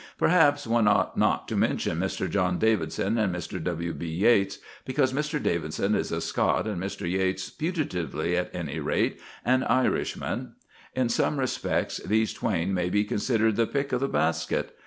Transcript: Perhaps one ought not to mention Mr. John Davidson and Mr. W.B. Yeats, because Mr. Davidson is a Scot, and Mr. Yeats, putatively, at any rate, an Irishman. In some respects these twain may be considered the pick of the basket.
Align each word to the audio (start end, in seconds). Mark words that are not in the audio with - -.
Perhaps 0.17 0.65
one 0.65 0.87
ought 0.87 1.15
not 1.15 1.47
to 1.47 1.55
mention 1.55 1.99
Mr. 1.99 2.27
John 2.27 2.57
Davidson 2.57 3.19
and 3.19 3.31
Mr. 3.35 3.63
W.B. 3.63 4.07
Yeats, 4.07 4.57
because 4.83 5.13
Mr. 5.13 5.39
Davidson 5.39 5.93
is 5.93 6.11
a 6.11 6.19
Scot, 6.19 6.65
and 6.65 6.81
Mr. 6.81 7.07
Yeats, 7.07 7.51
putatively, 7.51 8.33
at 8.35 8.49
any 8.51 8.79
rate, 8.79 9.19
an 9.45 9.63
Irishman. 9.63 10.53
In 10.95 11.07
some 11.07 11.37
respects 11.39 11.97
these 11.97 12.33
twain 12.33 12.73
may 12.73 12.89
be 12.89 13.03
considered 13.03 13.57
the 13.57 13.67
pick 13.67 13.91
of 13.91 13.99
the 13.99 14.07
basket. 14.07 14.75